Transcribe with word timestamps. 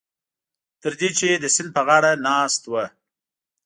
تر 0.81 0.91
دې 0.99 1.09
چې 1.19 1.29
د 1.43 1.45
سیند 1.55 1.69
په 1.75 1.81
غاړه 1.87 2.11
ناست 2.27 2.61
وو. 2.71 2.83